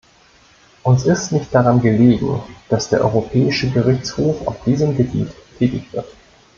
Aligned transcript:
Uns 0.83 1.05
ist 1.05 1.31
nicht 1.31 1.53
daran 1.53 1.79
gelegen, 1.79 2.41
dass 2.69 2.89
der 2.89 3.01
Europäische 3.05 3.69
Gerichtshof 3.69 4.47
auf 4.47 4.63
diesem 4.63 4.97
Gebiet 4.97 5.29
tätig 5.59 5.83
wird. 5.93 6.07